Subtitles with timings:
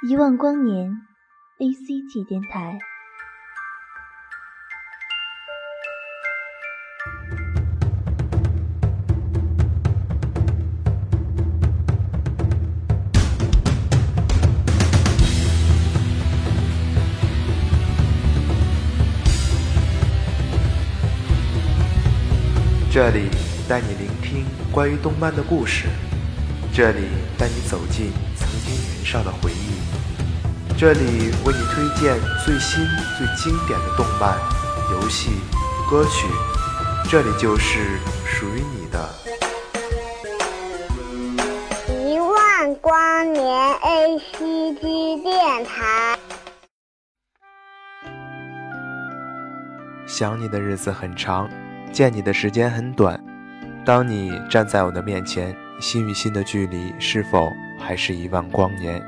[0.00, 0.92] 一万光年
[1.58, 2.78] ，ACG 电台。
[22.88, 23.28] 这里
[23.68, 25.88] 带你聆听关于动漫的故事，
[26.72, 29.57] 这里带你走进曾经年少的回忆，
[30.80, 34.38] 这里为你推荐最新最经典的动漫、
[34.92, 35.32] 游戏、
[35.90, 36.28] 歌曲，
[37.10, 39.10] 这里就是属于你的。
[41.90, 43.42] 一万光年
[43.80, 46.16] ACG 电台。
[50.06, 51.50] 想你的日子很长。
[51.90, 53.20] 见你的时间很短，
[53.84, 59.02] 当你站在我的面前，心与心的距离是否还是一万光年？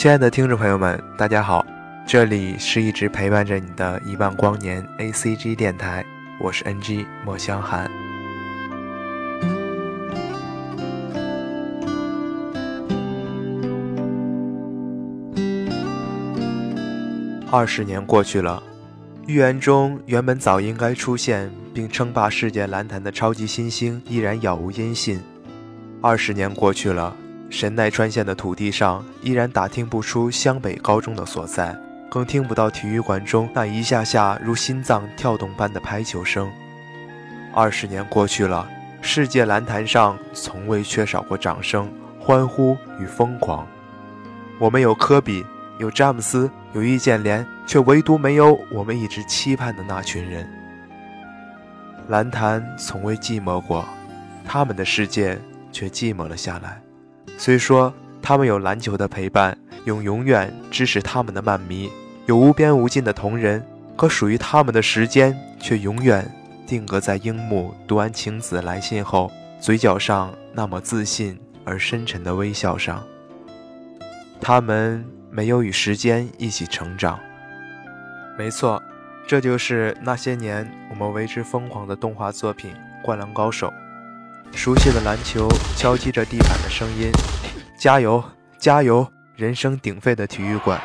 [0.00, 1.62] 亲爱的听众朋友们，大家好，
[2.06, 6.02] 这里是一直陪伴着你的一万光年 ACG 电台，
[6.40, 7.84] 我是 NG 莫香寒。
[17.50, 18.62] 二十年过去了。
[19.26, 25.20] 预言中原本早应该出现并称霸世界篮坛的超级新星依然杳无音信。
[26.00, 27.14] 二十年过去了，
[27.50, 31.76] 神奈川县的土地上依然打听不出湘北高中的所在，
[32.08, 36.50] 更听不到体育馆中那一下下如心脏跳动般的拍球声。
[37.52, 38.66] 二十年过去了，
[39.02, 43.66] 世界篮坛上从未缺少过掌声、欢呼与疯狂。
[44.58, 45.44] 我们有科比。
[45.78, 50.46] 有詹姆斯，有易建联，却唯独没有我们一直期盼的那群人。
[52.08, 53.82] 篮坛从未寂寞过，
[54.44, 55.40] 他们的世界
[55.72, 56.82] 却寂寞了下来。
[57.38, 61.90] 虽说他们有篮球的陪伴，有永远支持他们的漫迷，
[62.26, 63.64] 有无边无尽的同人，
[63.96, 66.30] 可属于他们的时间却永远
[66.66, 69.30] 定格在樱木读完晴子来信后，
[69.60, 73.02] 嘴角上那么自信而深沉的微笑上。
[74.40, 75.04] 他们。
[75.32, 77.16] 没有与时间一起成长。
[78.36, 78.82] 没错，
[79.28, 83.68] 这就是那些年我们为之疯狂的动画作品《灌篮高手》。
[84.52, 87.10] 熟悉的篮球敲击着地板的声音，
[87.78, 88.22] 加油，
[88.58, 89.06] 加油！
[89.36, 90.78] 人声鼎沸的体育馆。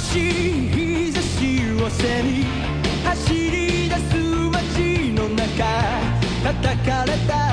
[0.00, 2.44] しい日差しを背に
[3.04, 4.16] 走り出す
[4.50, 5.64] 街の中
[6.42, 7.49] 叩かれた。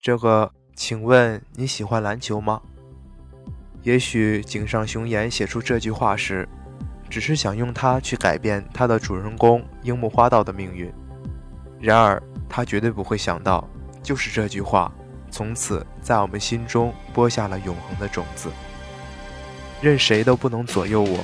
[0.00, 2.60] 这个，请问你喜欢篮球吗？
[3.82, 6.48] 也许井上雄彦写出这句话时，
[7.08, 10.92] 只是想用它去改变他的主人公樱木花道的命运。
[11.80, 13.68] 然而，他绝对不会想到，
[14.02, 14.92] 就是这句话，
[15.30, 18.50] 从此在我们心中播下了永恒的种子。
[19.80, 21.20] 任谁都不能左右我，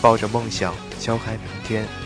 [0.00, 2.03] 抱着梦想敲开明天。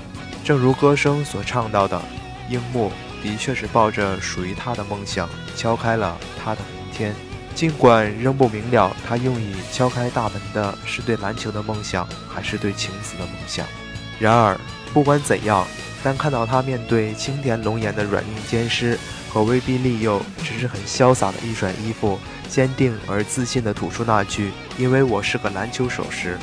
[0.49, 2.01] 正如歌声所唱到的，
[2.49, 2.91] 樱木。
[3.23, 7.15] 的确是抱着属于他的梦想，敲开了他的明天。
[7.55, 13.67] 尽管仍不明了，他用以敲开大门的是对篮球的梦想，还是对晴子的梦想。
[14.19, 14.59] 然而，
[14.95, 15.67] 不管怎样，
[16.03, 18.99] 但看到他面对青田龙眼的软硬兼施
[19.29, 22.19] 和威逼利诱，只是很潇洒的一甩衣服，
[22.49, 26.39] 坚定而自信地吐出那句“因为我是个篮球手”时，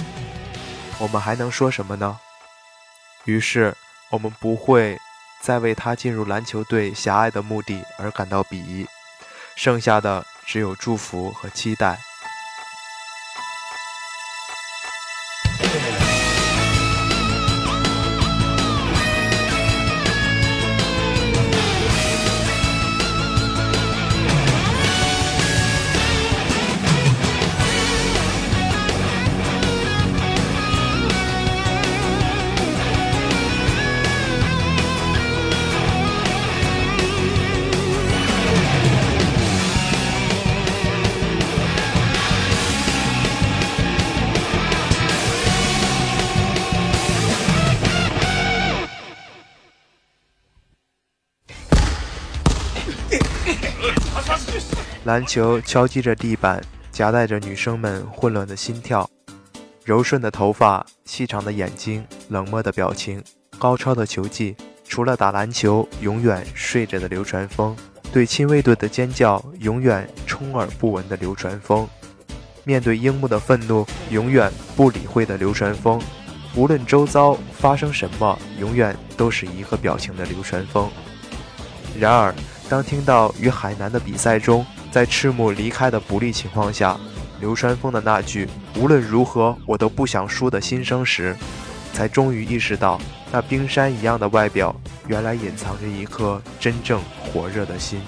[0.99, 2.19] 我们还能说什么呢？
[3.23, 3.73] 于是，
[4.15, 4.97] 我们不会
[5.41, 8.87] 再为他进入篮球队狭隘的目的而感到鄙夷，
[9.57, 11.99] 剩下的只有祝福和期待。
[55.03, 56.61] 篮球敲击着地板，
[56.91, 59.09] 夹带着女生们混乱的心跳。
[59.83, 63.23] 柔顺的头发，细长的眼睛，冷漠的表情，
[63.59, 64.55] 高超的球技。
[64.87, 67.75] 除了打篮球，永远睡着的流川枫；
[68.11, 71.87] 对亲卫队的尖叫，永远充耳不闻的流川枫；
[72.63, 75.99] 面对樱木的愤怒，永远不理会的流川枫；
[76.55, 80.89] 无论周遭发生什么，永远都是一个表情的流川枫。
[81.99, 82.33] 然而，
[82.67, 86.97] 当听到与海南的比赛中，在赤木离开的不利情况下，
[87.39, 88.47] 流川枫的那句
[88.79, 91.35] “无论如何我都不想输”的心声时，
[91.93, 92.99] 才终于意识到，
[93.31, 94.75] 那冰山一样的外表，
[95.07, 98.01] 原来隐藏着一颗真正火热的心。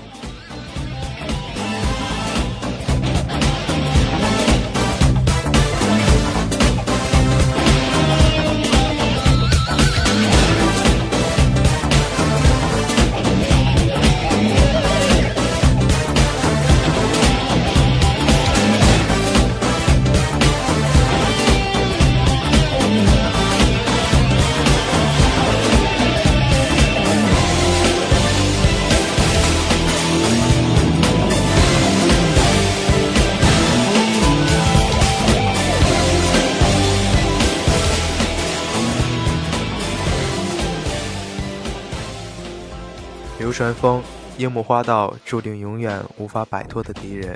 [43.57, 44.03] 流川枫，
[44.37, 47.35] 樱木花道注定永远无法摆脱的敌人，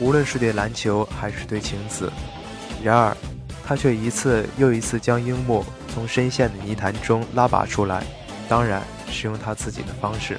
[0.00, 2.10] 无论是对篮球还是对晴子。
[2.82, 3.16] 然而，
[3.64, 5.64] 他却一次又一次将樱木
[5.94, 8.02] 从深陷的泥潭中拉拔出来，
[8.48, 10.38] 当然是用他自己的方式。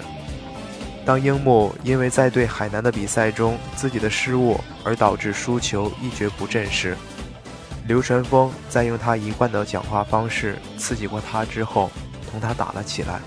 [1.06, 6.94] 当樱木因为在对海南的比赛中自己的失误而导致输球一蹶不振时，
[7.88, 11.90] 流川枫在用他一贯的讲话方式刺激过他之后，
[12.30, 13.22] 同他打了起来。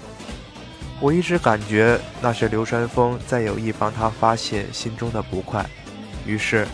[1.00, 5.64] 我一直感觉那是流川枫在有意帮他发泄心中的不快，
[6.26, 6.68] 于是，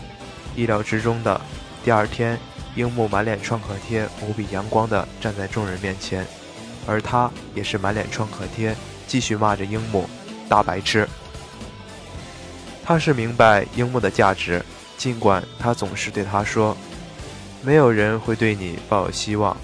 [0.53, 1.39] 意料之中的，
[1.81, 2.37] 第二天，
[2.75, 6.27] 樱木满脸创可贴，无比阳光的站在众人面前，
[6.85, 8.75] 而他也是满脸创可贴，
[9.07, 10.09] 继续骂着樱木
[10.49, 11.07] 大白痴。
[12.83, 14.61] 他是明白樱木的价值，
[14.97, 16.75] 尽管他总是对他说
[17.63, 19.55] ：“没有人会对你抱有希望。”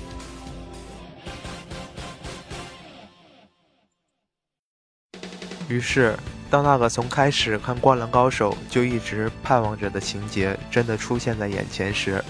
[5.69, 6.15] 于是，
[6.49, 12.23] 当那个从开始看《灌篮高手》就一直盼望着的情节真的出现在眼前时，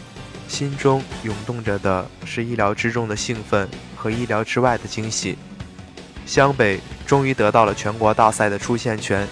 [0.47, 5.37] 心中涌动着的是意料之中的兴奋和意料之外的惊喜。
[6.25, 9.27] 湘北终于得到了全国大赛的出线权，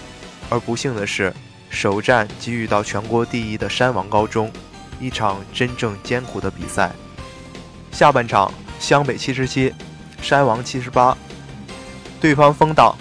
[0.50, 1.32] 而不幸的是，
[1.70, 4.50] 首战即遇到全国第一的山王高中，
[5.00, 6.90] 一场真正艰苦的比赛。
[7.92, 9.72] 下半场，湘北七十七，
[10.20, 11.16] 山王七十八，
[12.20, 12.94] 对方封挡。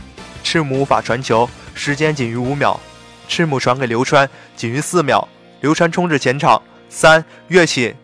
[0.43, 2.79] 赤木无法传球，时间仅余五秒。
[3.27, 5.27] 赤木传给流川，仅余四秒。
[5.61, 7.95] 流川冲至前场，三跃起，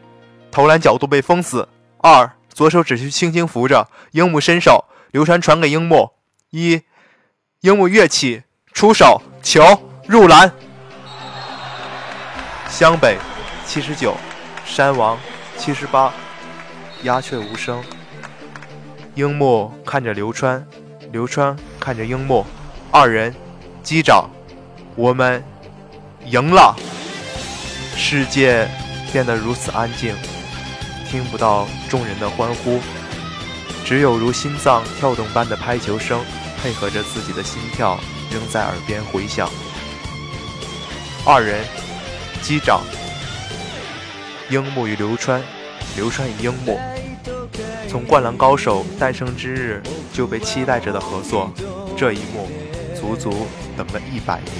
[0.51, 1.67] 投篮角度被封死。
[1.97, 3.89] 二左手只需轻轻扶着。
[4.11, 6.11] 樱木伸手，流川传给樱木。
[6.51, 6.81] 一
[7.61, 9.61] 樱木跃起，出手，球
[10.07, 10.51] 入篮。
[12.69, 13.17] 湘北
[13.65, 14.15] 七十九，
[14.65, 15.17] 山王
[15.57, 16.13] 七十八，
[17.03, 17.83] 鸦雀无声。
[19.15, 20.65] 樱木看着流川。
[21.11, 21.55] 流川
[21.87, 22.45] 看着樱木，
[22.91, 23.33] 二人
[23.81, 24.29] 击掌，
[24.97, 25.41] 我们
[26.25, 26.75] 赢了。
[27.95, 28.67] 世界
[29.13, 30.13] 变得如此安静，
[31.09, 32.81] 听不到众人的欢呼，
[33.85, 36.19] 只有如心脏跳动般的拍球声，
[36.61, 37.97] 配合着自己的心跳，
[38.33, 39.49] 仍在耳边回响。
[41.25, 41.63] 二人
[42.41, 42.81] 击掌，
[44.49, 45.41] 樱木与流川，
[45.95, 46.77] 流川与樱木。
[47.89, 51.49] 从《灌篮高手》诞生之日就被期待着的合作，
[51.97, 52.47] 这一幕
[52.93, 54.53] 足足等了一百年。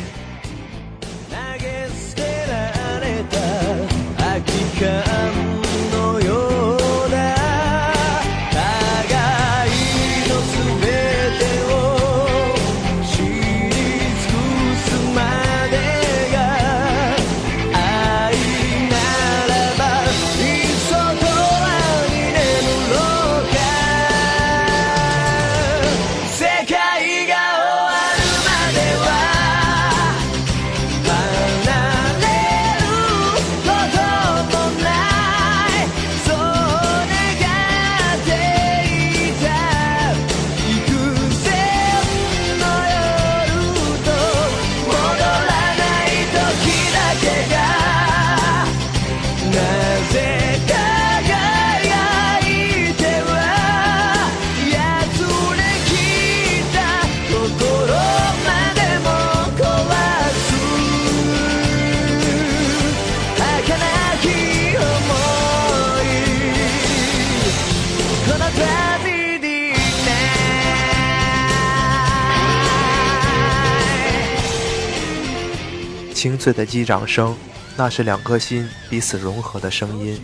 [76.18, 77.38] 清脆的击掌声，
[77.76, 80.20] 那是两颗心彼此融合的声音。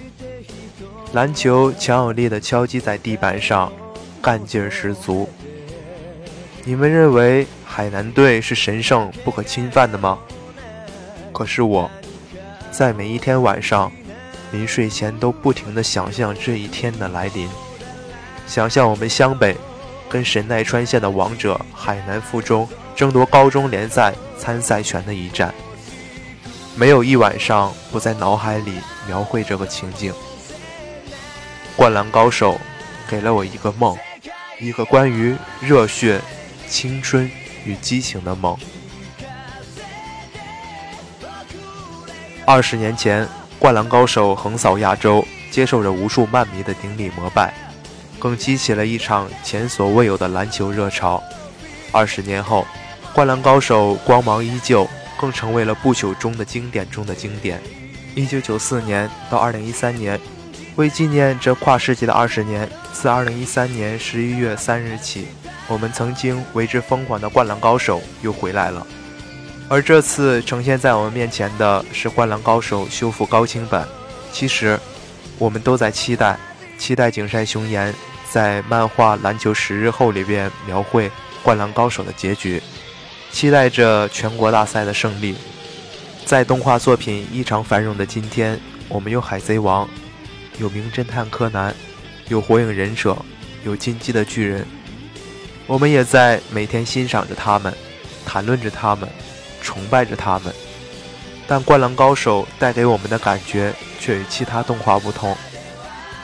[1.11, 3.71] 篮球强有力的敲击在地板上，
[4.19, 5.29] 干劲十足。
[6.63, 10.17] 你们认为海南队是神圣不可侵犯的吗？
[11.31, 11.87] 可是我，
[12.71, 13.91] 在每一天晚上
[14.51, 17.47] 临睡前都不停地想象这一天的来临，
[18.47, 19.55] 想象我们湘北
[20.09, 25.53] 跟神奈川县的王者海南附中争夺高中联赛参赛权的一战。
[26.75, 30.11] 没有一晚上不在脑海里描绘这个情景。
[31.75, 32.59] 灌篮高手
[33.07, 33.95] 给了我一个梦，
[34.59, 36.19] 一个关于热血、
[36.67, 37.29] 青春
[37.63, 38.57] 与激情的梦。
[42.45, 43.27] 二十年前，
[43.59, 47.53] 灌篮高手横扫亚洲，接受着无数漫迷的顶礼膜拜，
[48.19, 51.21] 更激起了一场前所未有的篮球热潮。
[51.91, 52.65] 二十年后，
[53.13, 54.87] 灌篮高手光芒依旧。
[55.19, 57.61] 更成为了不朽中的经典中的经典。
[58.15, 60.19] 一九九四年到二零一三年，
[60.75, 65.27] 为纪念这跨世纪的二十年，自二零一三年十一月三日起，
[65.67, 68.85] 我们曾经为之疯狂的《灌篮高手》又回来了。
[69.69, 73.87] 而这次呈现在我们面前的是《灌篮高手》修复高清版。
[74.31, 74.79] 其实，
[75.39, 76.37] 我们都在期待，
[76.77, 77.93] 期待井山雄彦
[78.29, 81.09] 在漫画《篮球十日后》里边描绘
[81.41, 82.61] 《灌篮高手》的结局。
[83.33, 85.35] 期待着全国大赛的胜利。
[86.23, 89.85] 在动画作品异常繁荣的今天，我们有《海贼王》，
[90.59, 91.71] 有《名侦探柯南》，
[92.29, 93.11] 有《火影忍者》，
[93.65, 94.61] 有《进击的巨人》。
[95.65, 97.73] 我们也在每天欣赏着他们，
[98.23, 99.09] 谈论着他们，
[99.61, 100.53] 崇拜着他们。
[101.47, 105.35] 但《灌篮高手》带给我们的感觉却与其他动画不同。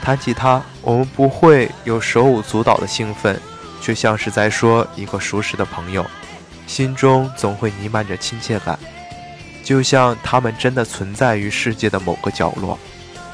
[0.02, 3.38] 谈起它，我们不会有手舞足蹈的兴奋，
[3.82, 6.06] 却像是在说一个熟识的朋友。
[6.70, 8.78] 心中总会弥漫着亲切感，
[9.64, 12.78] 就像他们真的存在于世界的某个角落。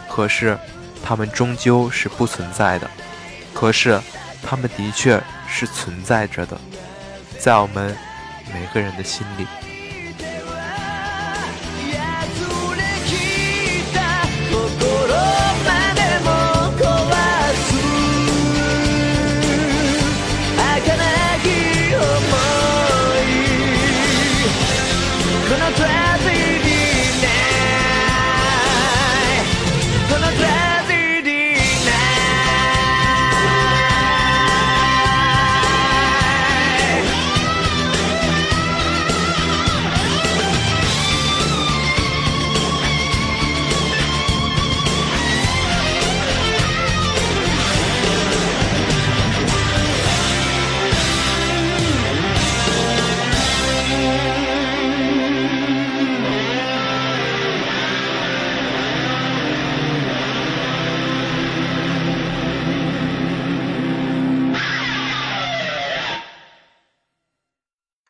[0.10, 0.58] 可是，
[1.04, 2.90] 他们终究是不存在的。
[3.54, 4.00] 可是，
[4.42, 6.58] 他们的确是存在着的，
[7.38, 7.94] 在我们
[8.54, 9.46] 每个人的心里。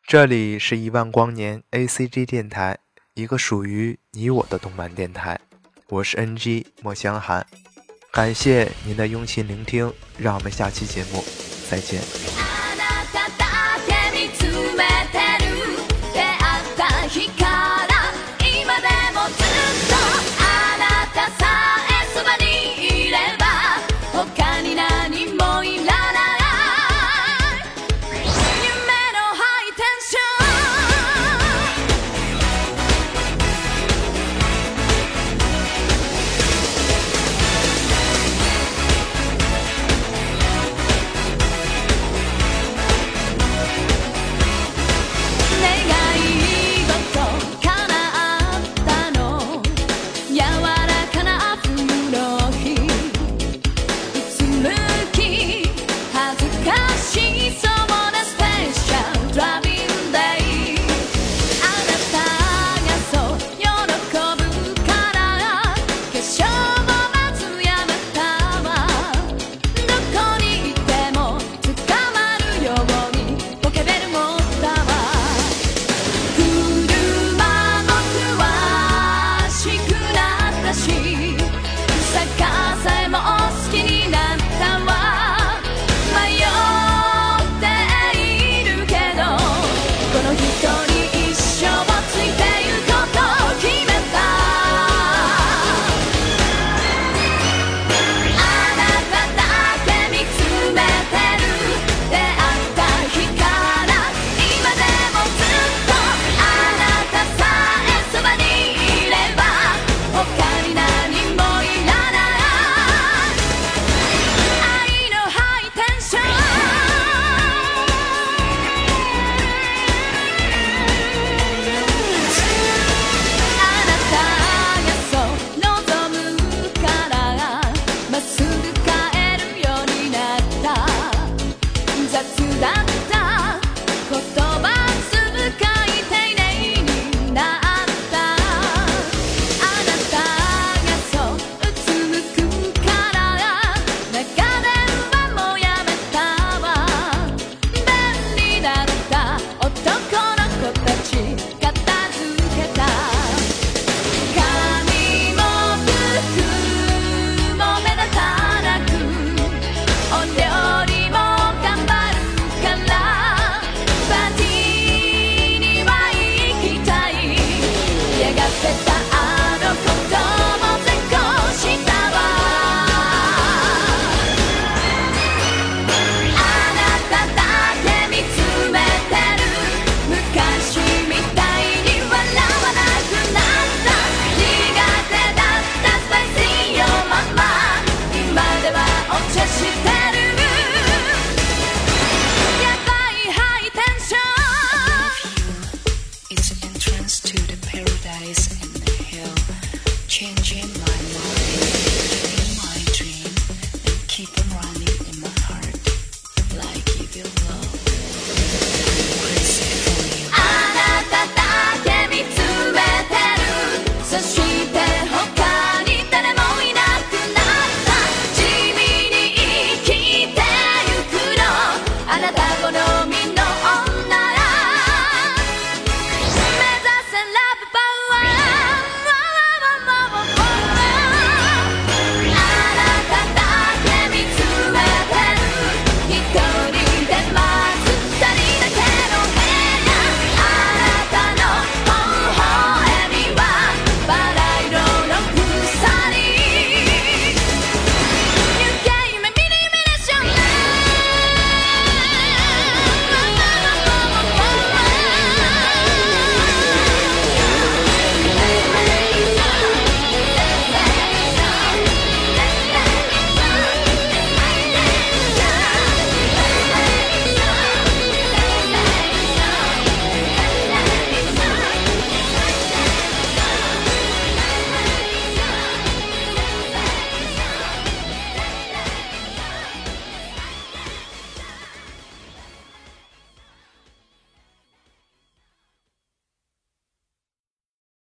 [0.06, 2.78] 这里是一万光年 A C G 电台，
[3.14, 5.40] 一个属于你我的动漫电台。
[5.88, 7.44] 我是 N G 莫香寒，
[8.12, 11.24] 感谢您的用心聆听，让我们下期节目
[11.68, 12.45] 再见。